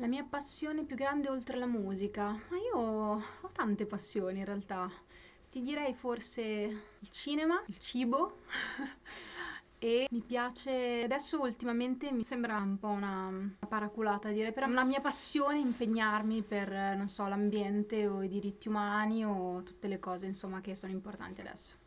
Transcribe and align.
La 0.00 0.06
mia 0.06 0.22
passione 0.22 0.84
più 0.84 0.94
grande 0.94 1.28
oltre 1.28 1.58
la 1.58 1.66
musica? 1.66 2.26
Ma 2.50 2.56
io 2.56 2.78
ho 2.78 3.48
tante 3.52 3.84
passioni 3.84 4.38
in 4.38 4.44
realtà. 4.44 4.88
Ti 5.50 5.60
direi 5.60 5.92
forse 5.92 6.40
il 6.42 7.10
cinema, 7.10 7.60
il 7.66 7.78
cibo 7.78 8.42
e 9.76 10.06
mi 10.12 10.20
piace 10.20 11.02
adesso 11.02 11.40
ultimamente 11.40 12.12
mi 12.12 12.22
sembra 12.22 12.58
un 12.58 12.78
po' 12.78 12.88
una 12.88 13.56
paraculata 13.68 14.28
a 14.28 14.32
dire 14.32 14.52
però 14.52 14.68
la 14.68 14.84
mia 14.84 15.00
passione 15.00 15.56
è 15.56 15.60
impegnarmi 15.60 16.42
per 16.42 16.96
non 16.96 17.08
so 17.08 17.26
l'ambiente 17.26 18.06
o 18.06 18.22
i 18.22 18.28
diritti 18.28 18.66
umani 18.66 19.24
o 19.24 19.62
tutte 19.62 19.86
le 19.86 20.00
cose 20.00 20.26
insomma 20.26 20.60
che 20.60 20.74
sono 20.74 20.92
importanti 20.92 21.40
adesso 21.40 21.86